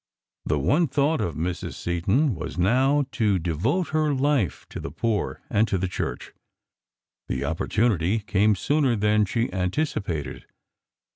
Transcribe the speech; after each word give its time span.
The 0.45 0.57
one 0.57 0.87
thought 0.87 1.21
of 1.21 1.35
Mrs. 1.35 1.75
Seton 1.75 2.33
was 2.33 2.57
now 2.57 3.05
to 3.11 3.37
devote 3.37 3.89
her 3.89 4.15
life 4.15 4.65
to 4.69 4.79
the 4.79 4.89
poor 4.89 5.43
and 5.47 5.67
to 5.67 5.77
the 5.77 5.87
Church. 5.87 6.33
The 7.27 7.45
opportunity 7.45 8.17
came 8.17 8.55
sooner 8.55 8.95
than 8.95 9.25
she 9.25 9.53
anticipated. 9.53 10.47